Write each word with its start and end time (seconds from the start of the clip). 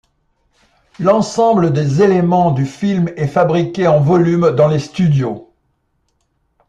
L'ensemble 0.99 1.73
des 1.73 2.01
éléments 2.01 2.49
du 2.49 2.65
film 2.65 3.09
est 3.17 3.27
fabriqué 3.27 3.85
en 3.87 3.99
volume 3.99 4.49
dans 4.49 4.67
les 4.67 4.79
studios. 4.79 5.53